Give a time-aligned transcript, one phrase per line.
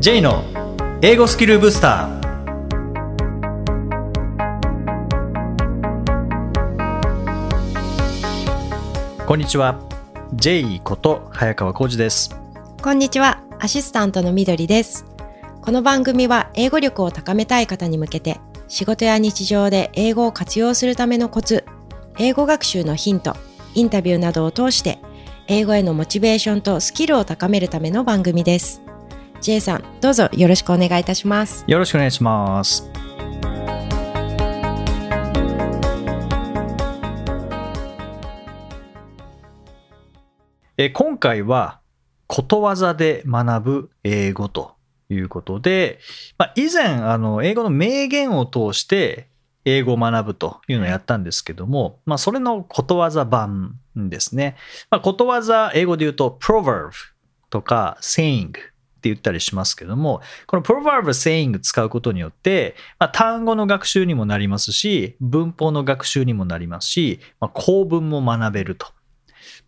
[0.00, 0.44] J の
[1.02, 2.20] 英語スキルブスター
[9.26, 9.80] こんにちは
[10.34, 12.30] J こと早川浩二です
[12.80, 15.04] こんにちは、アシスタントのみどりです。
[15.62, 18.38] この番組は英語力を高めたい方に向けて、
[18.68, 21.64] 仕事や日常で英語を活用するためのコツ、
[22.18, 23.34] 英語学習のヒント、
[23.74, 25.00] インタビューなどを通して、
[25.48, 28.80] 英語へのモチベーションとスキルを高めるための番組です。
[29.40, 31.64] J さん、どうぞよろしくお願いいたします。
[31.68, 32.90] よろしくお願いします
[40.76, 41.80] え今回は
[42.26, 44.76] ことわざで学ぶ英語と
[45.08, 45.98] いうことで、
[46.36, 49.28] まあ、以前あの英語の名言を通して
[49.64, 54.56] 英語を学ぶというのをやったんですけども、まあ、それのことわざ版ですね。
[54.90, 56.90] まあ、ことわざ、英語で言うと proverb
[57.50, 58.52] とか saying
[58.98, 68.86] って言ったりしますけども、この proverb、saying 使うことによって、まあ、単語の学習にもなりますし、文法の学習にもなりますし、まあ、構文も学べると。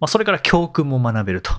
[0.00, 1.52] まあ、それから教訓も学べると。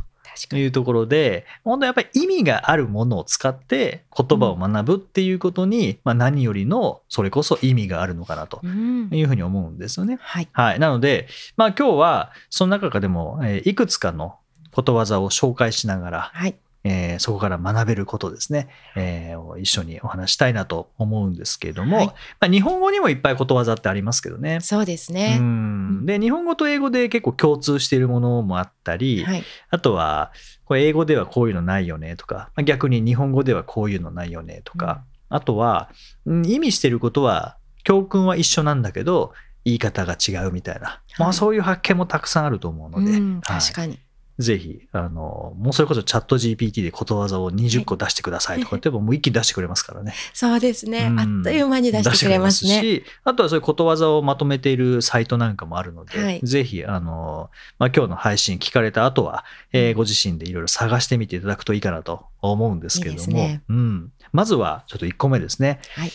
[0.54, 10.18] いうところで、本当やっぱり意味があるものを使って言葉を学ぶっていうことに、まあ、何よりのそれこそ意味があるのかなとうんいうふうに思うんですよね。
[10.22, 10.48] はい。
[10.54, 10.80] はい。
[10.80, 11.28] なので、
[11.58, 14.36] まあ今日はその中でも、えーいくつかの
[14.72, 16.56] ことわざを紹介しながら、はい。
[16.84, 22.06] えーそこから学べることですね、えーを一緒にお話したいなと思うんですけれども、はい。
[22.08, 24.60] まあ、日本語にもいっぱいことわざってありますけどね。
[24.62, 25.38] そうですうね。
[25.38, 26.06] ん。
[26.06, 29.44] で日本語と英語で結構共通しているものもあったり、はい。
[29.70, 30.32] あとは
[30.66, 35.90] これ英語ではこういうのないよねとかまあ逆に日本語ではこういうのないよねとか、あとは
[36.26, 39.34] うん意味してることは教訓は一緒なんだけど
[39.66, 43.60] 言い方が違うみたいな、まあ、はいそういう発見もたくさんあると思うので、うん、はい。
[43.62, 44.00] 確かに。
[44.42, 50.14] ぜひあのもうそれこそチャット GPT でことわざを20個出してくださいとか言ってももう一気に出してくれますからね。
[50.34, 51.08] そうですね。
[51.10, 52.82] うんあっという間に出してくれますね。
[52.82, 66.12] 出しあとはそういうことわざをまとめているサイトなんかもあるので、はいぜひあの、まあ、今日の配信聞かれた後は、えーご自身でいろいろ探してみていただくといいかなと思うんですけれどもいいねうん、まずはちょっと1個目ですね、はい。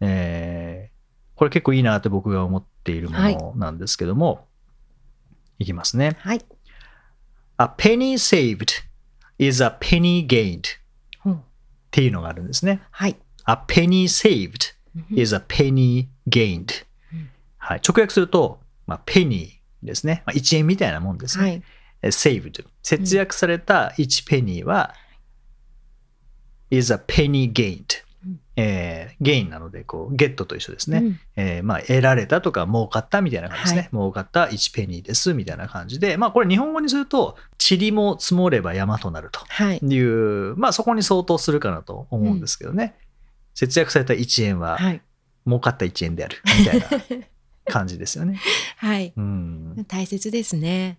[0.00, 0.98] えー
[1.38, 4.48] これ結構いいなって僕が思っているものなんですけども、
[5.60, 6.16] い、きますね。
[6.18, 6.44] はい。
[7.58, 8.84] A penny saved
[9.38, 10.64] is a penny gained
[11.24, 11.40] うんっ
[11.90, 12.80] ていうのがあるんですね。
[12.90, 13.16] はい。
[13.46, 14.74] A penny saved
[15.10, 17.30] is a penny gained うん。
[17.56, 20.22] はい、直訳すると、まあ、ペニーですね。
[20.26, 21.44] まあ、1円みたいなもんですね。
[21.44, 21.62] はい。
[22.02, 22.64] え saved。
[22.82, 24.94] 節約された1ペニーは、
[26.70, 27.84] is a penny gained うん。
[28.60, 30.98] えー、ゲインなので、こう、ゲットと一緒ですね。
[30.98, 33.80] うんえーまあ、得られたとか、儲かったみたいな感じですね。
[33.80, 37.36] はい儲かった1ペニーです、みたいな感じで、まあ、これ日本語にすると、
[37.70, 39.40] 塵も積もれば山となると。
[39.48, 39.78] はい。
[39.78, 42.96] いう、まあそこに相当するかなと思うんですけどね。
[43.54, 45.02] 節約された1円ははい。
[45.46, 46.86] 儲かった1円であるみたいな
[47.66, 48.38] 感じですよね。
[48.76, 49.12] はい。
[49.16, 50.98] うん、大切ですね。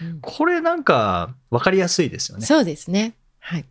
[0.00, 2.46] うんこれなんか分かりやすいですよね。
[2.46, 3.14] そうですね。
[3.38, 3.64] はい。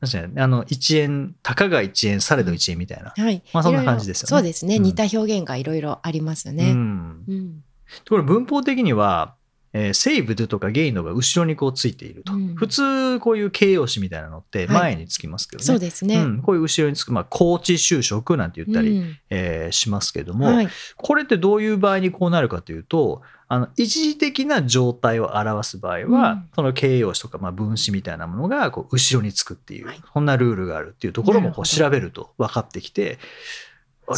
[0.00, 3.12] 確かにあの1円、たかが1円、されど1円みたいな。
[3.16, 3.42] はい。
[3.52, 4.76] まあそんな感じですよねそうですね。
[4.76, 6.72] うん似た表現がいろいろありますようね。
[6.72, 7.64] ん、うん。
[8.08, 9.34] これ文法的には、
[9.72, 12.32] えー、セーブドとかゲインのが後ろにこうついていると。
[12.32, 15.64] うん普通こういう形容詞みたいなのって前につきますけどね。
[15.64, 16.16] そうですね。
[16.16, 20.68] うん、こういう後ろにつく、まあ、高知就職なんて言ったり、うんえーしますけども、はい。
[20.96, 33.18] これってどういう場合にこうなるかというとあの一時的な状態を表す場合は、うんその形容詞とかまあ分詞みたいなものがこう後ろにつくっていう、はいそんなルールがあるっていうところもこう調べると分かってきて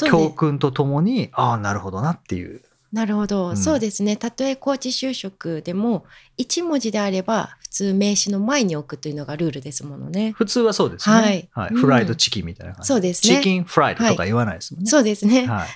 [0.06, 2.62] 教訓とともにああなるほどなっていう
[2.92, 3.56] なるほど、うん。
[3.56, 4.16] そうですね。
[4.16, 6.04] たとえ高知就職でも、
[6.36, 10.32] 一文字であれば、普通名詞の前に置くというのがルールですものね。
[10.32, 11.70] 普通はそうですよね、はい。
[11.70, 13.36] うんフライドチキンみたいな感じ、そうですね。
[13.36, 14.90] チキンフライドとか言わないですもんね。
[14.90, 15.46] そうですね。
[15.46, 15.68] はい。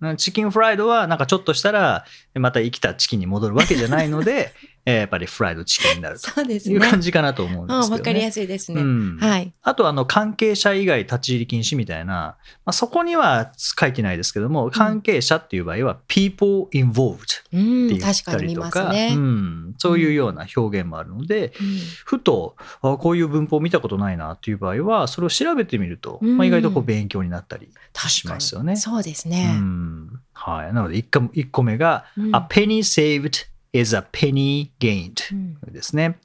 [0.00, 4.52] うん、チキンフライドはなんかちょっとしたらまた生きたチキンに戻るわけじゃないので
[4.86, 6.74] えーやっぱりフライドチキンになるとそうですね。
[6.74, 8.02] いう感じかなと思うんですけどね。
[8.02, 8.80] かりやすいですね。
[8.82, 9.52] うんはい。
[9.62, 12.36] あとあの関係者以外立ち入り禁止みたいな、ま
[12.66, 19.14] あ、そこには書いてないですけども関係者っていう場合は people involved ってうん、言ったりとか、ますね。
[19.14, 27.68] うん、そういうような表現もあるので、うんふとあこういう文法見たことないなっていう場合はそれを調べてみると、うんまあ、意外とこう勉強になったり
[28.08, 28.76] しますよね。
[28.76, 29.52] そうですうね。
[29.54, 35.34] んはい、なので 1, 個1個目が、うん A penny saved is a penny gained
[35.66, 36.18] うんですね。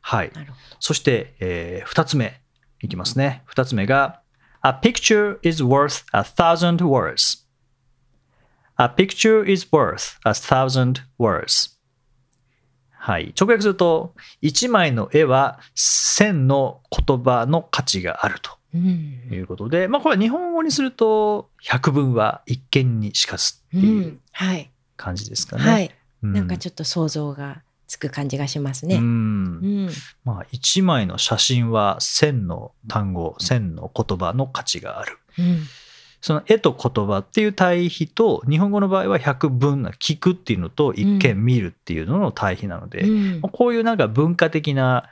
[0.00, 0.32] はい。
[0.80, 2.40] そして、え2つ目
[2.80, 3.42] いきますね。
[3.54, 4.20] 2つ目が
[4.62, 7.44] A picture is worth a thousand words.
[8.78, 11.76] A picture is worth a thousand words.
[12.98, 24.72] はい、直訳すると1枚の絵は1000の言葉の価値があるとうんいうことで、まあ、これは日本語にすると百聞は一見にしかずってういうんはい。
[24.96, 25.62] 感じですかね。
[25.62, 25.90] はい。
[26.22, 28.96] うなんかちょっと想像がつく感じがしますうね。
[28.96, 29.90] うんん。
[30.24, 35.18] まあ、1枚の写真は1000の単語1000の言葉の価値がある。
[35.38, 35.62] うん。
[36.20, 45.08] その絵と言葉っていう対比と日本語の場合は百聞な聞くっていうのと一見見るっていうのの対比なので、うんこういうなんか文化的な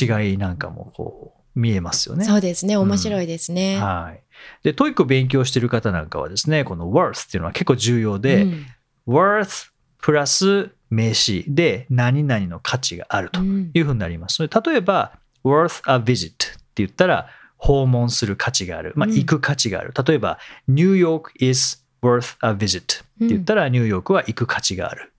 [0.00, 2.24] 違いなんかもこう見えますよね。
[2.24, 2.76] そうですね。
[2.76, 3.78] 面白いですね。
[3.78, 4.22] はい、
[4.64, 8.66] で、 TOEIC 勉強してる方なんかはですね、この worth っていうのは結構重要で、うん
[9.08, 9.71] worth
[10.02, 14.36] プラス名詞で何々の価値があるとうんいうふうになります。
[14.36, 15.12] それ例えば
[15.42, 19.94] worth a visit って言ったら訪問する価値がある、まあ、うん行く価値がある。
[20.06, 20.38] 例えば
[20.68, 25.12] New York is worth a visit って言ったらニューヨークは行く価値がある。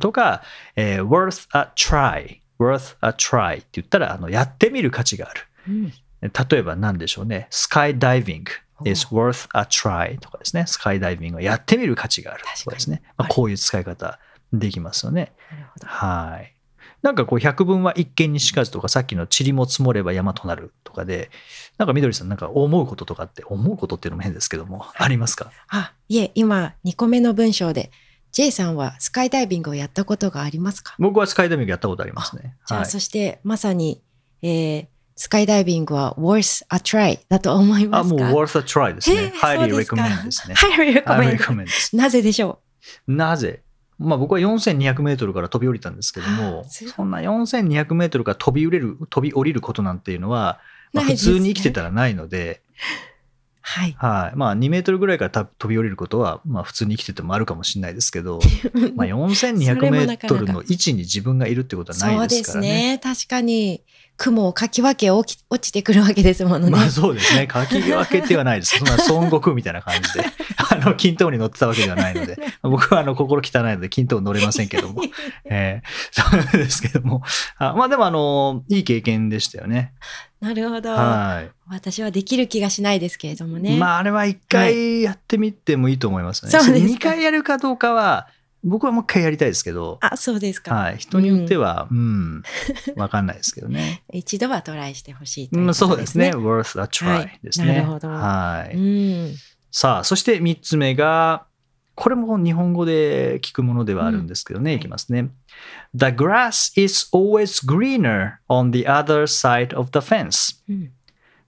[0.00, 0.42] とか、
[0.74, 5.40] えー worth a try worth a try って言ったらあのやってみる価値がある。
[5.68, 5.92] うん
[6.22, 7.48] 例えば何でしょうね。
[7.50, 8.52] スカイダイビング
[8.84, 10.64] is worth a try とかですね。
[10.66, 13.02] スカイダイビングはやってみる価値があるとかですね。
[13.16, 14.18] まあ、こういう使い方
[14.52, 15.32] できますよね。
[15.84, 16.54] はい。
[17.02, 21.30] なんかこう百聞は一見にしかずとかさっきの塵も積もれば山となるとかで
[21.76, 25.50] なんかみどりさんなんか思うこととかって思うことっていうのも変ですけどもありますか？
[25.68, 27.90] あ、いえ、今、2個目の文章で、
[28.30, 30.94] J さんはスカイダイビングをやったことがありますか？
[30.98, 32.56] 僕はスカイダイビングやったことありますね。
[32.66, 34.00] じゃあ、はいそして、まさに、
[34.42, 34.86] えー
[35.16, 39.32] スカイダイビングは worth a try だと思いまあ、もうすか worth a try ですね。
[39.36, 40.54] highly ですか recommend ですね。
[40.54, 41.96] highly recommend。
[41.96, 42.60] なぜでしょ
[43.06, 43.62] なぜ？
[43.98, 50.60] まあ僕は4200メートルから飛び降りたんですけどはもそんな4200メートルから飛び降りる、飛び降りることなんていうのは、
[50.92, 52.62] まあ普通に生きてたらないので、
[53.08, 53.12] う
[53.62, 53.92] はい。
[53.96, 54.36] はい。
[54.36, 58.40] まあ2メートルぐらいからた飛び降りることは、まあ普通に生きててもあるかもしれないですけど、
[58.96, 62.68] まあ 4200メートルの位置に自分がいるってことはないでそうですすからね。
[62.68, 62.98] ね。
[62.98, 63.82] 確かに、
[64.16, 66.70] 雲をかき分け落ち落ちてくるわけですものね。
[66.70, 67.46] まあそうですね。
[67.46, 68.78] かき分けてはないです。
[68.78, 70.24] そんな孫悟空みたいな感じで、
[70.70, 75.02] あの、均等に乗ってたわけではないので、僕はあの、心汚いので均等に乗れませんけども、
[75.44, 77.22] えーそうですけども。
[77.58, 79.92] あまあでもあの、いい経験でしたよね。
[80.40, 80.90] なるほど。
[80.92, 81.50] はい。
[81.68, 83.76] 私はできる気がしないですけれどもね。
[83.76, 86.50] まああれは一回やってみてもいいと思いますね。
[86.50, 88.26] そうですか二回やるかどうかは、
[88.64, 90.74] 僕はもう一回やりたいですけど、あ、そうですか。
[90.74, 90.98] はい。
[90.98, 92.42] 人によっては、うん、
[92.96, 94.02] わかんないですけどね。
[94.12, 96.30] 一度はトライしてほしいといううん、ことそうですね。
[96.30, 97.66] worth a は try いですね。
[97.66, 98.76] なるほどはい。
[98.76, 99.34] うん。
[99.70, 101.46] さあ、そして3つ目が、
[101.94, 105.28] これも日本語で聞くものではあるんですけどね、うんいきますね。
[105.94, 110.56] The grass is always greener on the other side of the fence.
[110.68, 110.92] うん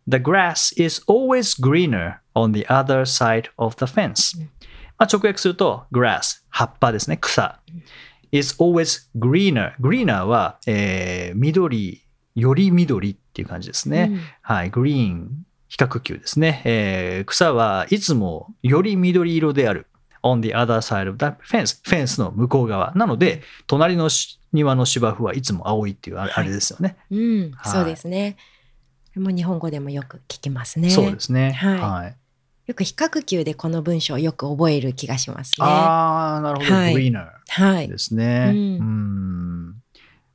[0.06, 4.38] The grass is always greener on the other side of the fence.
[4.38, 4.50] うん
[4.98, 7.60] まあ、直訳すると、grass、葉っぱですね、草。
[8.32, 9.74] is always greener.
[9.80, 12.02] greener は、えー緑、
[12.34, 14.08] より緑っていう感じですね。
[14.10, 16.62] うんはい、グリーン、比較級ですね。
[16.64, 19.86] えー草はいつもより緑色である。
[20.24, 21.78] on the other side of the fence.
[21.84, 22.92] フェンスの向こう側。
[22.94, 26.96] なので、隣のし庭の芝生はいつも青いっていうあれ,、ですよね。
[27.10, 28.36] うん、はいそうですね。
[29.16, 30.90] も日本語でもよく聞きますね。
[30.90, 31.52] そうですね。
[31.52, 32.16] はいはい、
[32.66, 35.66] よく比較級でこの文章をよく覚える気がしますね。
[35.66, 36.74] ああ、なるほど。
[36.74, 37.88] はい greener はい。
[37.88, 38.52] ですね。
[38.54, 39.74] ううんん。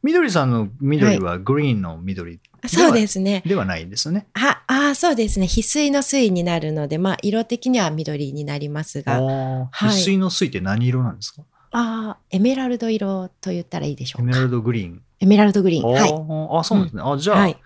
[0.04, 3.42] 緑さんの緑はグリーンの緑そうですね。
[3.46, 4.28] ではないんですよね。
[4.34, 5.46] ああ、そうですね。
[5.46, 11.44] 翡翠の水になるので、まあ、色的には緑になりますが、ああーはい翡翠の水って何色なんですか？
[11.72, 14.24] あー、エメラルド色と言ったらいいでしょうか。
[14.24, 15.02] エメラルドグリーン。
[15.20, 15.92] エメラルドグリーン。
[15.92, 16.12] はい。
[16.12, 17.02] あーあ、そうなんですね。
[17.04, 17.58] あ、じゃあ、はい。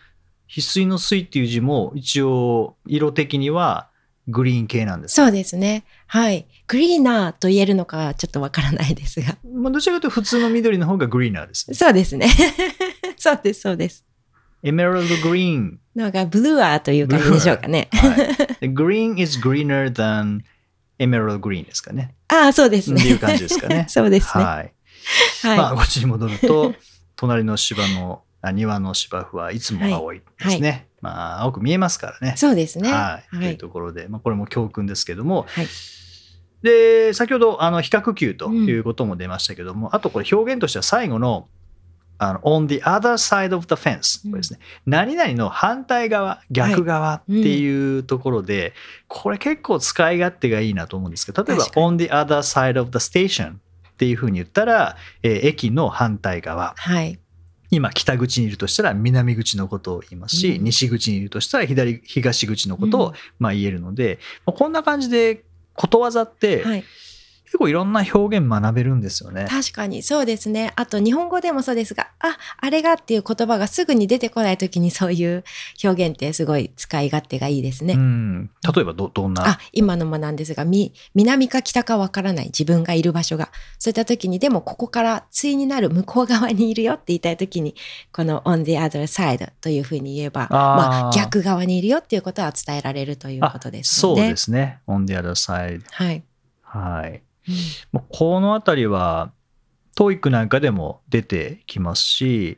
[0.49, 3.89] 翡翠の水っていう字も一応色的には
[4.27, 5.15] グリーン系なんです。
[5.15, 5.83] そうですね。
[6.07, 6.47] はい。
[6.67, 9.37] グリーナーと言えるのかちょっとわからないですが。
[9.53, 11.75] まあ、どちらかというと普通の緑の方がグリーナーですね。
[11.75, 12.27] そうですね。
[13.17, 14.05] そうです、そうです。
[14.63, 15.79] エメラルドグリーン。
[15.93, 17.89] なんかブルーアーという感じでしょうかね。
[17.91, 20.39] はい、グリーン is greener than
[20.99, 22.15] エメラルドグリーンですかね。
[22.29, 23.01] ああ、そうですね。
[23.01, 24.43] っていう感じですかね そうですね。
[24.43, 24.73] はい。
[25.43, 25.57] はい。
[25.57, 26.73] まあ、こっちに戻ると、
[27.17, 30.87] 隣の芝の、あ庭の芝生はいつも青いですね。
[31.03, 32.33] まあ、青く見えますからね。
[32.37, 32.89] そうですね。
[32.89, 33.29] はい。
[33.29, 33.51] とはい。
[33.51, 35.67] いうところで、まあ、これも教訓ですけども、はい。
[36.61, 41.49] で、先ほど、あの、比較級ということも出ましたけども、あとこれ表現としては最後の、
[42.19, 44.21] あの、on the other side of the fence。
[44.23, 44.59] うんこれですね。
[44.85, 48.71] 何々の反対側、逆側っていうところで、
[49.09, 53.57] これ結構使い勝手がいいなと思うんですけど、例えば、on the other side of the station っ
[53.97, 56.75] ていうふうに言ったら、えー駅の反対側。
[56.77, 57.19] はい。
[57.75, 66.83] 今、北口にいるとしたら南口のことを言いますし、うん西口にいるとしたら左東口のことを、うんまあ、言えるので、まあこんな感じでことわざって、はい。
[67.53, 69.45] 結構いろんな表現学べるんですよね。
[69.47, 70.73] 確かにそうですね。
[70.75, 75.43] あと日本語でもそうですが、あ、あれがっていう言葉がすぐに出てこない時にそういう
[75.83, 77.93] 表現ってすごい使い勝手がいいですね。
[77.93, 79.47] うん、例えばどどんな？
[79.47, 83.49] あ、今のもなんですが、み、南か北かわからない自分がいる場所が。
[83.77, 87.75] そういった時に、でもここから対になる向こう側にいるよって言いたい時に、
[88.11, 94.15] この on the other side というふうに言えば、あーまあ逆側にいるよっていうことは伝えられるということですそう。
[94.15, 94.79] ですね。
[94.87, 95.83] on the other side。
[95.91, 96.23] はい。
[96.63, 97.21] はい。
[97.47, 97.55] うん
[97.91, 99.31] もうこのあたりは、
[99.95, 102.57] TOEIC なんかでも出てきますし、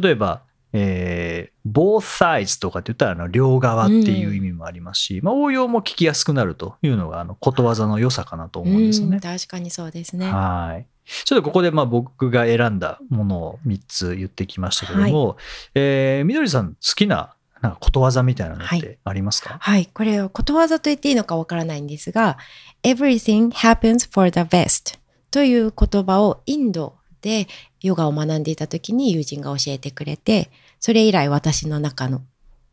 [0.00, 0.42] 例えば、
[0.72, 9.16] えー both sides とかって言ったらあの両側っていう意味もありますし、まあ、応用も聞きやすくなるというのがあのことわざの良さかなと思うんですよね。
[9.16, 10.30] うん確かにそうですね。
[10.30, 10.86] はい。
[11.24, 15.36] ちょっとここでまあ僕が選んだものを3つ言ってきましたけども、
[15.74, 19.86] えーみどりさん好きななんかことわざみたいなのってありますか、はい。
[19.86, 22.38] これをことわざと言っていいのかわからないんですが、
[22.82, 24.98] everything happens for the best
[25.30, 27.48] という言葉をインドで
[27.80, 30.50] ヨガを学んでいた時に友人が教えてくれて、
[30.80, 32.22] それ以来私の中の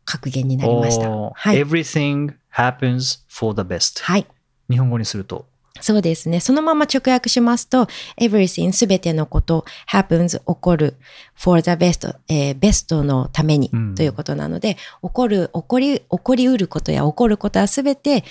[0.04, 1.10] 格言になりました。
[1.10, 1.62] はい。
[1.62, 4.02] Everything happens for the best。
[4.02, 4.26] はい。
[4.70, 5.46] 日本語にすると。
[5.80, 6.40] そうですね。
[6.40, 7.86] そのまま直訳しますと、
[8.20, 10.94] everything すべてのこと、happens 起こる
[11.36, 18.24] for the best、えーベストのためにうんということなので、起こる、起こり、起こりうることや起こることはすべて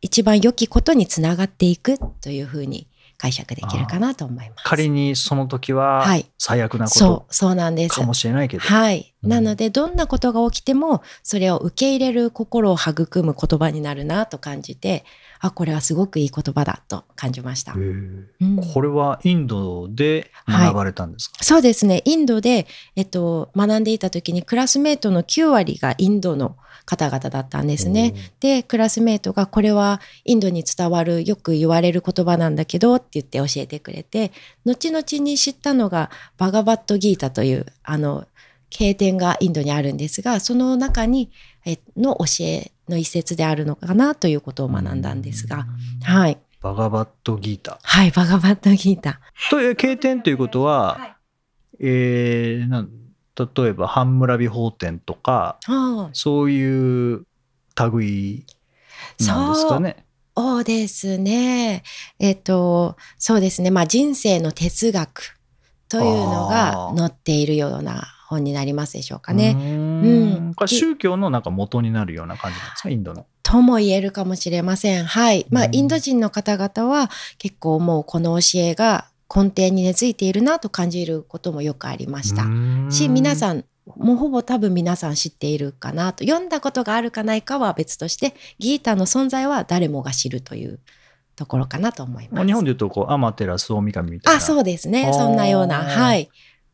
[0.00, 2.86] 一番良きことにつながっていくというふうに
[3.18, 4.64] 解釈できるかなと思います。
[4.64, 8.02] 仮にその時ははい最悪なこそとう、そうなんですか。
[8.02, 8.62] もしれないけど。
[8.62, 9.14] はい。
[9.22, 15.04] うんなので、どんなことが起きても、それを受け入れる心を育む言葉になるなと感じて、
[15.40, 17.72] あ、これはすごくいい言葉だと感じました。
[17.72, 18.28] うん。
[18.72, 22.02] これはインドで学ばれたんですか、そうですね。
[22.04, 28.14] インドで、えっと、学んでいた時にクラスメートの9割がインドの方々だったんですね。
[28.40, 34.32] で、クラスメートがこれはインドに伝わるよく言われる言葉なんだけどって言って教えてくれて、
[34.64, 38.26] 後々に知ったのがバガバットギータというあの
[38.68, 41.30] 経典がインドにあるんですが、その中にえ
[41.96, 45.66] の教えの一節であるのかなということを学んだんですが、
[46.02, 46.38] はい。
[46.60, 47.78] バガバットギータ。
[47.82, 49.20] はい、バガバットギータ。
[49.50, 51.16] という経典ということは、
[51.78, 52.90] えーなん
[53.36, 55.58] 例えば半村美法典とか
[56.12, 57.26] そういう
[57.76, 58.44] 類
[59.20, 60.04] なんですかね。
[60.36, 61.82] そうですね。
[62.18, 63.70] えっと、そうですね。
[63.70, 65.38] まあ人生の哲学
[65.88, 69.54] というのが載っているような本になりますでしょうかうね。
[69.58, 72.88] ーんうんこれ宗教のなんか元になるような感じなんですか？
[72.88, 73.26] インドの。
[73.42, 75.04] とも言えるかもしれません。
[75.04, 75.46] はい。
[75.50, 82.42] まあうんインド人の方々は結構もうこの教えが根底に根付いているなと感じることもよくありました。
[82.90, 83.36] し、皆ん。
[83.36, 83.64] さん、
[83.96, 86.24] もうほぼ多分皆さん知っているかなと。
[86.24, 90.80] 読んだことがあるかないかは別として、ギータの存在は誰もが知るという
[91.36, 92.46] ところかなと思います。
[92.46, 94.38] 日本でいうとこうアマテラス大神みたいな。
[94.38, 95.12] あ、そうですね。
[95.12, 96.28] そんなような、はい。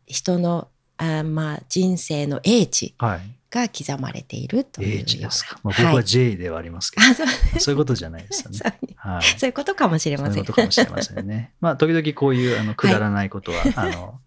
[0.06, 3.20] 人の、あまあ、人生の英知はい。
[3.48, 5.02] が刻まれているというような。
[5.02, 5.58] 英知ですか。
[5.62, 7.26] まあ、僕ははい J ではありますけど、あそう
[7.60, 8.58] そういうことじゃないですよね。
[8.58, 9.22] そうはい。
[9.38, 10.44] そういうことかもしれそういうません。
[10.44, 11.52] ことかもしれませんね。
[11.60, 14.20] まあ、時々こういうあのくだらないことは、あの、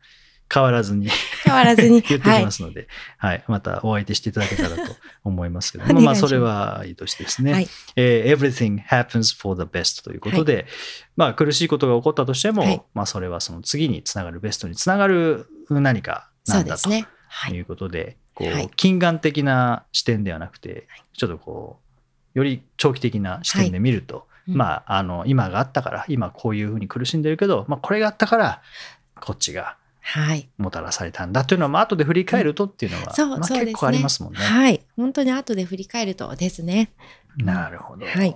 [0.51, 1.09] 変わらずに
[1.45, 1.89] 変わらずに。
[1.89, 2.51] 言ってきはいま。
[2.51, 10.65] すので、はい、またお相手していただけたらと思いますけどおも、ますまあ、それはいいとしてですね、はいえー everything happens for the best ということで、
[11.15, 17.07] まあ、苦しいことが起こったとしても、はいまあ、それはその次につながるベストにつながる何かそなだとうんですね。
[17.27, 17.59] はいい。
[17.59, 21.79] うことで、こうはい近眼的な視点ではなくて、ちょっとこ
[22.35, 28.61] う、より長期的な視点で見ると、うんまあ、あの、今があったから、今こういうふうに苦しんでるけど、まあ、これがあったから、
[29.19, 30.49] こっちがはい。
[30.57, 33.47] もたらされたんだというのは、まあ後で振り返るとっていうのは、ま。
[33.47, 34.39] 結構ありますもんね。
[34.39, 34.81] はい。
[34.95, 36.91] 本当に後で振り返るとですね。
[37.37, 38.05] なるほど。
[38.05, 38.35] はい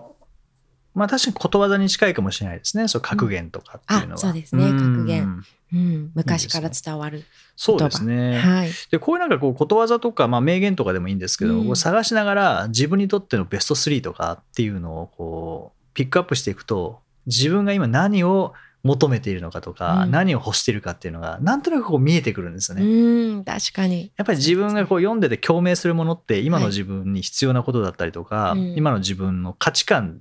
[0.93, 2.88] まあ確かにことわざに近いかもしれないですね。
[2.88, 4.13] そう格言とかっていうのは。
[4.15, 6.12] あそうですねん格言うん。
[6.13, 7.23] 昔から伝わる
[7.55, 7.79] そう。
[7.79, 8.39] ですね。
[8.39, 8.69] はい。
[8.91, 23.35] でこういうなんかこうことわざとか、まあ、名言とかでもいいんですけど、うん探しながら自分にとってのベスト3とかっていうのをこうピックアップしていくと自分が今何を求めているのかとか、うん何を欲しているかっていうのがなんとなくこう見えてくるんですようね。
[23.35, 24.12] ん、確かに。
[24.17, 30.19] やっぱり自分がこう読んでて共鳴するものって今の自分に必要なことだったりとか、うん今の自分の価値観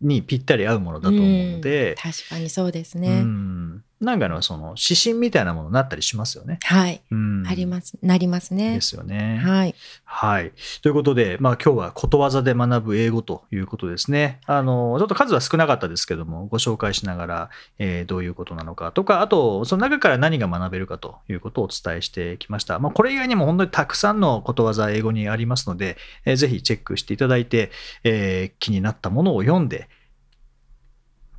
[0.00, 3.20] にぴったり合うものだと思うので、確かにそうですうね。
[3.22, 6.58] んなんかのその指針みたいなものになったりしますよね。
[6.64, 7.02] はい。
[7.10, 7.98] うん、あります。
[8.02, 8.80] なりますねで。
[8.80, 9.40] すよね。
[9.44, 9.74] はい。
[10.04, 10.52] はい。
[10.80, 14.40] ということで、まあ今日はことわざで学ぶ英語ということですね。
[14.46, 22.78] あの、ちょっと数は少なかったですけども、ご紹介しながら、えーどういうことなのかとか、あと、その中から何が学べるかということをお伝えしてきました。
[22.78, 27.70] まあこれ以外にも本当にたくさんのことわざ英語にありますので、えーぜひチェックしていただいて、
[28.04, 29.88] えー気になったものを読んで、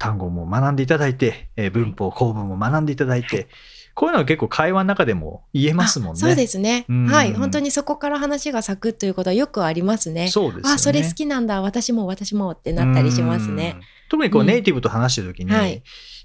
[0.01, 3.47] 単語も学んでいただいて、えー文法構文も学んでいただいて、
[3.93, 6.11] こういうのは結構会話の中でも言えますもんね。
[6.13, 6.85] あそうですね。
[6.89, 7.05] うん。
[7.05, 7.33] はい。
[7.35, 10.29] 本当にそこから話が咲くということはよくありますね。
[10.29, 10.73] そうですよね。
[10.73, 11.61] あそれ好きなんだ。
[11.61, 13.75] 私も私もってなったりしますね。
[13.77, 13.83] うん。
[14.09, 14.47] 特にこううん。
[14.47, 15.73] ネイティブと話してる時に、はい。
[15.73, 15.81] やっ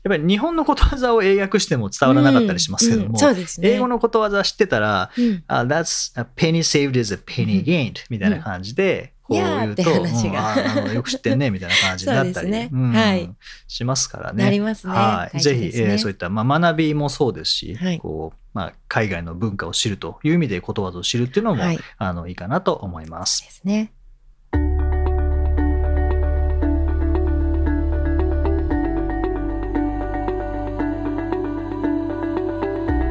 [0.08, 3.08] ぱり日本のことわざを英訳しても伝わらなかったりしますけどうん。
[3.08, 3.14] うん。
[3.14, 3.68] うですね。
[3.72, 5.44] 英語のことわざ知ってたら、うん。
[5.48, 7.64] あ That's a penny saved is a penny うん。
[7.64, 10.30] gained みたいな感じで、こういうと、話が。
[10.30, 12.68] うんああのよく知ってんねみたいな感じになったり、ね。
[12.72, 13.30] うんはい。
[13.66, 14.44] しますからね。
[14.44, 14.92] なりますね。
[14.92, 17.98] はい、ぜひ、えーそういった、まあ、学びもそうですし、はい。
[17.98, 21.78] こうまあ、海外の文化を知るという意味でことわざを知るっていうのも、はい。
[21.98, 23.42] あのいいかなと思います。
[23.42, 23.92] ですね。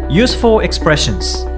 [0.09, 1.54] Useful expressions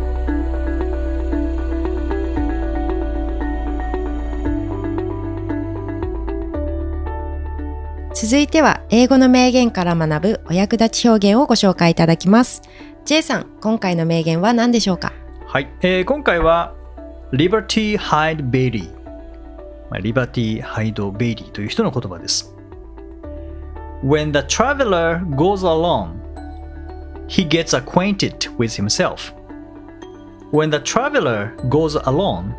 [8.27, 12.61] 続いては英語の名言から学ぶお役立ち表現をご紹介いただきます
[13.05, 15.13] J さん今回の名言は何でしょうか
[15.45, 16.75] はい、えー今回は
[17.31, 18.93] Liberty Hyde Bailey、
[19.89, 22.53] まあ、リバティ・ハイド・ベイリーという人の言葉です。
[24.03, 26.19] When the traveler goes alone,
[27.29, 29.33] he gets acquainted with himself.
[30.51, 32.53] When the traveler goes alone,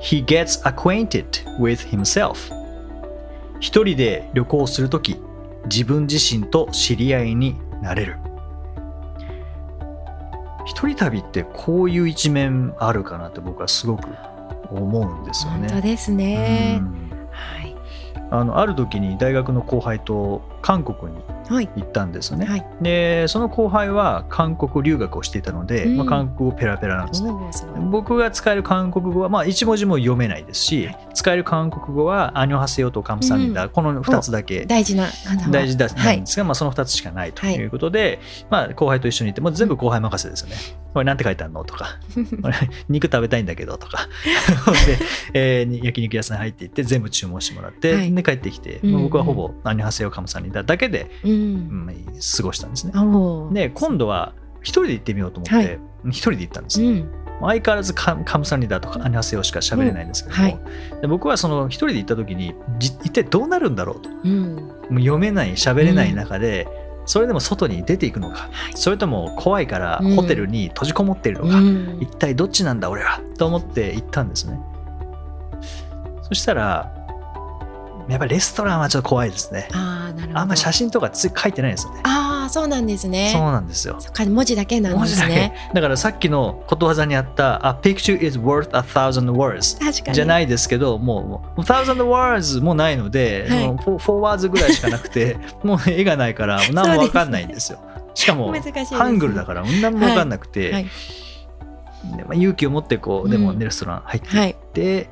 [0.00, 1.26] he gets acquainted
[1.58, 2.61] with himself.
[3.62, 5.22] 一人で旅行するとき、
[5.66, 8.16] 自分自身と知り合いになれる。
[10.66, 14.08] 一人旅ってこういう一面あるかなって僕はすごく
[14.68, 15.68] 思うんですよね。
[15.68, 17.76] 本当ですねうんはい
[18.30, 21.68] あのある時に大学の後輩と韓国にはい。
[21.76, 22.46] 行ったんですよね。
[22.46, 22.66] はい。
[22.80, 25.96] でその後輩は韓国留学をしていたので、うん。
[25.98, 27.32] まあ、韓国語ペラペラなんですね。
[27.90, 31.08] 僕が使える韓国語は、まあ、一文字も読めないですし、はい。
[31.14, 33.70] 使える韓国語はアニョハセヨとカムサンニダ、うん。
[33.70, 34.64] この2つだけ。
[34.64, 35.08] 大事な
[35.50, 40.56] 大事だんですが、まあ、その2つしかないということで、まあ、後輩と一緒にいてもう全部後輩任せですよね。
[40.92, 41.98] これなんて書いてあるのとか、
[42.90, 44.08] 肉食べたいんだけどとか。
[44.86, 44.98] で、
[45.32, 48.14] えーに焼肉屋さん入っていって全部注文してもらって、はい。
[48.14, 51.30] で帰ってきて、僕はほぼアニョハセヨカムサンニダだけで、うん。
[51.30, 51.96] うん
[52.36, 52.92] 過ごしたんですね。
[53.52, 55.78] で今度は一人で行ってみようと思って、はい。
[56.08, 56.82] 一人で行ったんです。
[56.82, 56.90] よ。
[56.90, 57.10] うん。
[57.40, 61.00] 相変わらずカカムサンニダとかアニョハセヨしか喋れないんですけども、うんはい。
[61.00, 64.08] で僕はその一人で行った時にじ一体どうなるんだろうと。
[64.08, 64.54] うん。
[64.54, 66.68] もう読めない喋れない中で、
[67.04, 68.76] それでも外に出ていくのか、はい。
[68.76, 70.14] それとも怖いからうん。
[70.14, 71.98] ホテルに閉じこもっているのか、うん。
[72.00, 73.20] 一体どっちなんだ俺は。
[73.38, 74.60] と思って行ったんですね。
[76.22, 77.01] そしたら
[78.08, 79.68] やっぱりレストランはちょっと怖いですね。
[79.72, 80.38] あーなるほど。
[80.40, 82.00] あんまり写真とかつ書いてないんですよね。
[82.04, 83.30] ああそうなんですね。
[83.32, 83.98] そうなんですよ。
[84.28, 85.54] 文字だけなんですね。
[85.72, 90.14] だからさっきのことわざにあった「A picture is worth a thousand words」確かに。
[90.14, 93.66] じゃないですけどもう thousand words もないので、はい。
[93.66, 97.78] もう four four words ぐらいしかなくて もう絵がないから何もわかんないんですよ。
[98.14, 98.52] しかも
[98.92, 100.86] ハングルだから何もわかんなくて、はい。
[102.16, 103.58] でまあ、勇気を持ってこうでもうん。
[103.58, 105.08] レストラン入ってはいいって、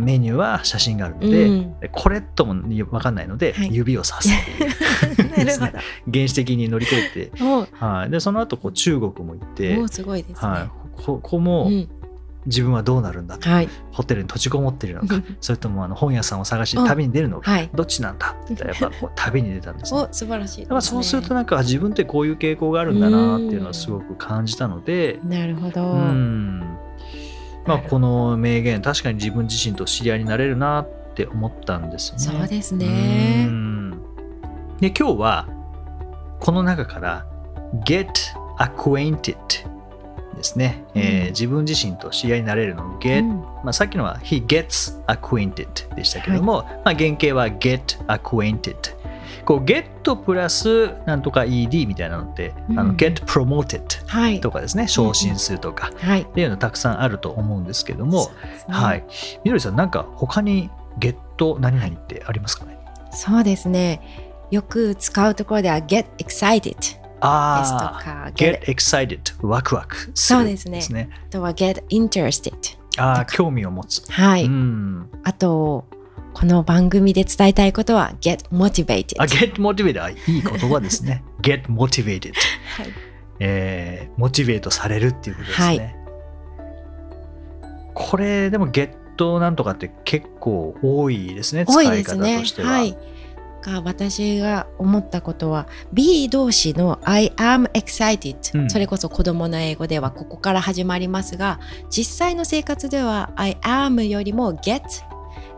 [0.00, 1.80] メニューは写真があるので、うん。
[1.80, 3.74] でこれとも分かんないので、はい。
[3.74, 4.44] 指をさすね
[5.58, 5.66] ほ
[6.12, 7.32] 原始的に乗り越えて、
[7.72, 10.48] はい、でその後こう中国も行ってすごいですね。
[10.48, 10.70] はい、
[11.02, 11.88] ここもうん。
[12.46, 13.68] 自分はどうなるんだと、はい。
[13.90, 17.70] ホテルに閉じこもっているのかそれともあの本屋さんを探して旅に出るのか、はい。
[17.74, 20.00] どっちなんだってやっぱこう旅に出たんですね。
[20.08, 20.56] お素晴らしい。
[20.58, 25.82] ですねだからそうするとなんか自分ってこういう傾向があるんだなっていうのはすごく感じたので、なるほど。
[25.82, 26.85] うん
[27.66, 32.38] まあ、この名言確かに自分自身と知り合いになれるなって思ったんですよね。
[32.40, 33.46] そうですね。
[33.48, 33.90] うん。
[34.80, 35.48] で今日は
[36.40, 37.26] この中から
[37.84, 38.08] 「get
[38.58, 39.36] acquainted」
[40.36, 41.26] ですね、えーうん。
[41.28, 43.40] 自分自身と知り合いになれるのを get、うん。
[43.64, 48.76] まあ、さっきのは he gets acquainted でしたけども、まあ、原型は get acquainted
[49.44, 54.40] こう get プラスなんとか ed みたいなのって、あのうん get promoted はい。
[54.40, 54.88] とかですね。
[54.88, 55.92] 昇進するとか。
[55.98, 56.22] はい。
[56.22, 58.30] っていうのたくさんあると思うんですけども、
[58.68, 59.04] はい。
[59.44, 61.16] みどりさんなんか他に get
[61.60, 62.78] 何々ってありますかね？
[63.10, 64.00] そうですね。
[64.50, 70.78] よく使うところでは get excited ですとああか get excited ワクワクするそうですね。
[70.78, 71.10] ですね。
[71.26, 72.52] あとは get interested
[72.98, 75.10] ああ興味を持つ、はい、うん。
[75.24, 75.84] あと
[76.38, 79.14] この番組で伝えたいことは get motivated.
[79.18, 81.24] あ get motivated あいい言葉ですね。
[81.40, 82.34] get motivated
[82.76, 82.88] はい。
[83.40, 85.66] えーモチベートされるっていうことですね。
[85.66, 85.96] はい。
[87.94, 92.68] これでもゲットなんとかって結構多いですね、多い使い方ですねとしては。
[92.68, 92.98] はい。
[93.62, 98.70] が私が思ったことは B 動詞の I am excited、うん。
[98.70, 104.82] それこそ子供の英語ではここから始まりますが実際の生活では I am よりも get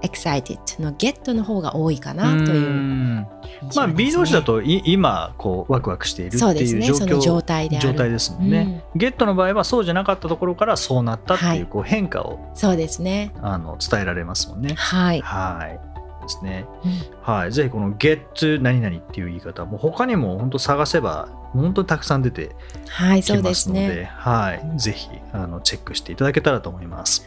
[0.03, 2.71] excited の get の方が多いかなという。
[2.71, 3.27] ん
[3.75, 7.89] まあ B 動詞だとい今こうワクワクしているっていう状況ね状態である。
[7.89, 11.59] 状態ですもんね、ゲットの場合はそうじゃなかったところからそうなったってはい。
[11.59, 13.33] いうこう変化をそうですね。
[13.43, 14.75] あの伝えられますもんね。
[14.75, 15.81] はい、はい。
[16.23, 16.67] ですね。
[16.85, 16.93] うん。
[17.23, 17.53] はい。
[17.53, 22.55] ぜひこの get 何々っていう言い方、もう他にも本当探せば本当にたくさん出て
[22.89, 24.79] はい、きそうでますので、すねはい。
[24.79, 27.27] ぜひあのチェックしていただけたらと思います。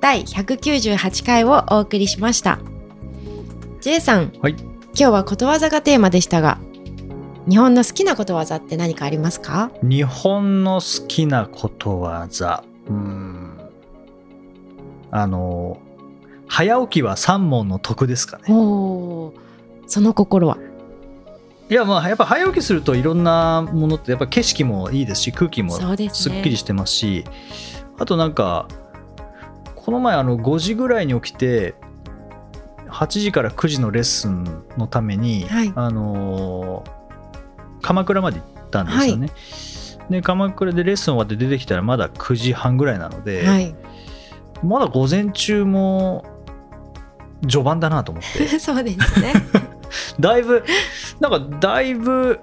[0.00, 2.58] 第198回をお送りしました
[3.80, 4.56] J さん、はい
[4.98, 6.58] 今日はことわざがテーマでしたが
[7.48, 9.70] 日本の好きなことわざって何かありますか？
[9.82, 12.62] 日本の好きなことわざ。
[12.88, 13.58] うーん。
[15.10, 15.78] あの、
[16.46, 18.44] 早起きは三問の得ですかね。
[18.48, 19.32] そ
[19.96, 20.58] の心は？
[21.70, 25.78] いや、まあ、やっぱ早起きするといろんなものって、やっぱ景色もいいですし、空気も
[26.10, 27.24] すっきりしてますし、
[27.98, 28.68] あとなんか、
[29.88, 31.74] この前、あの5時ぐらいに起きて、
[32.88, 34.44] 8時から9時のレッスン
[34.76, 35.72] のために、はい。
[35.74, 39.30] あのー鎌倉まで行ったんですよね。
[40.10, 43.74] で鎌倉でレッスン終わって出てきたらまだ9時半ぐらいなので、はい。
[44.62, 46.22] まだ午前中も
[47.48, 48.46] 序盤だなと思って。
[48.60, 49.32] そうですね。
[50.20, 50.64] だいぶ
[51.18, 52.40] なんかだいぶ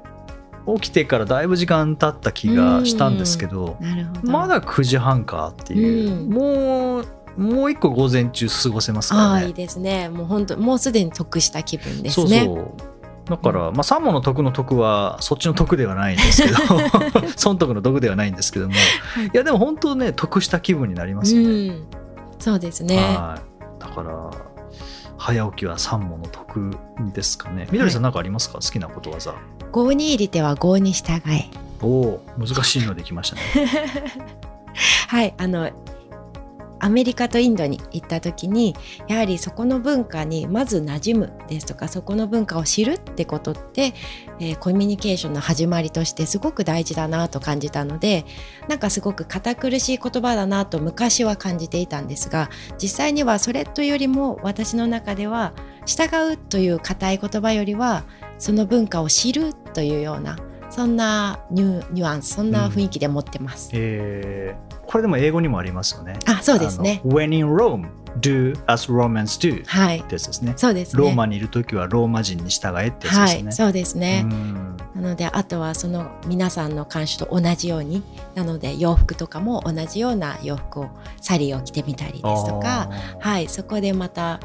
[0.80, 3.78] 起きてからだいぶ時間経った気がしたんですけど
[4.24, 6.30] まだ9時半かっていう、うん。
[6.34, 7.06] もう
[7.38, 9.30] もう一個午前中過ごせますからね。
[9.30, 10.10] ああいいですね。
[10.10, 12.46] もう本当もうすでに得した気分ですね。
[12.46, 12.74] そうそう。
[13.30, 16.56] だから、まあ、三問の得の得はそっちの得ではないんですけど
[17.36, 18.74] 損得の得ではないんですけども。
[18.74, 18.78] い。
[19.34, 21.88] やでも本当ね得した気分になりますよね、うん。
[22.40, 22.98] そうですね。
[22.98, 23.82] はい。
[23.82, 24.32] だから
[25.18, 26.78] 早起きは三問の得
[27.14, 27.68] ですかね。
[27.72, 29.34] みどりさん何かありますか、好きなことわざ。
[29.72, 31.50] 郷に入りては郷に従え。
[31.82, 33.42] おお難しいのできましたね。
[35.08, 35.70] はいあの
[36.86, 38.76] アメリカとインドに行った時に
[39.08, 43.96] やはりそこの文化にまず馴染むですとかそこの文化を知るってことって、
[44.40, 48.26] えーコミュニケーションの始まりとしてすごく大事だなと感じたので
[48.68, 55.54] なんかすごく堅苦しい言葉だなと昔は感じていたんですが実際にはそれというよりも私の中では
[55.88, 58.04] 従うという硬い言葉よりは
[58.38, 60.38] その文化を知るというような
[60.70, 63.72] そんなニュニュアンスそんな雰囲気で持ってます。
[63.74, 67.02] えーこれでも英語にもありますよねあそうですね。
[67.04, 67.90] When in Rome
[68.22, 71.04] do as Romans do っはいですねそうですね。
[71.04, 74.22] ローマにいる時はローマ人に従えってやつはい、ですね、そうですね。
[74.24, 78.04] うんなのであとはその皆さんの慣習と同じように
[78.36, 84.40] なので洋服とかも同じような洋服をサリーを着てみたりですとかはいそこでまた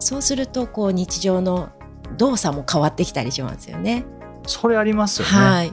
[0.00, 1.68] そうするとこう日常の
[2.16, 4.04] 動作も変わってきたりしますよね。
[4.46, 5.72] それありますよねはい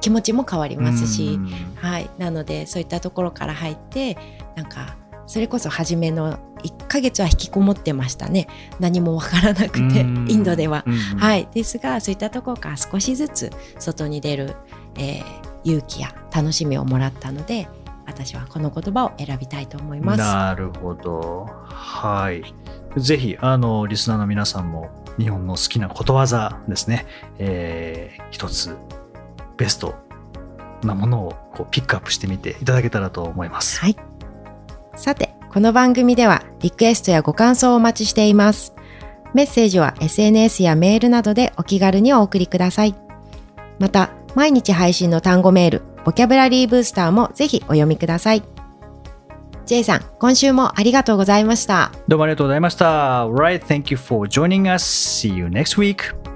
[0.00, 4.16] 気持ちも変わりますし、うんはい、なのでそういったところから入って
[4.56, 8.48] なんかそれこそ初めの1ヶ月は引きこもってましたね
[8.80, 10.84] 何もわからなくてうんインドでは。
[10.86, 14.56] うんはい、ですがそういったところから少しずつ外に出る、
[14.96, 17.68] えー勇気や楽しみをもらったので
[18.06, 20.18] 私はこの言葉を選びたいと思います。
[20.18, 21.46] なるほど。
[21.68, 22.42] はい。
[22.96, 27.06] ぜひ、あの、リスナーの皆さんも、日本の好きなことわざですね、
[27.38, 28.76] えー一つ、
[29.60, 29.94] ベスト
[30.82, 33.78] なものをこうピックアップしてみていただけたらと思います。
[33.80, 33.96] はい。
[34.96, 38.74] さて、この番組ではリクエストやご感想をお待ちしています。
[39.34, 42.94] メッセージは SNS やメールなどでお気軽にお送りください。
[43.78, 48.42] また、毎日配信の単語メール、ボキャブラリーブースターもぜひお読みください。
[49.66, 51.92] J さん、今週もありがとうございました。
[52.08, 53.26] どうもありがとうございました。
[53.26, 54.84] Right, thank you for joining us.
[54.84, 56.29] See you next week.